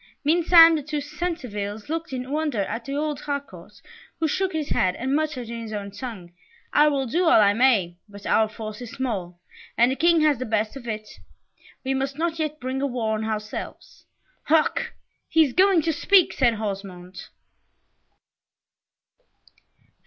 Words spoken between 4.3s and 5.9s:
his head and muttered in his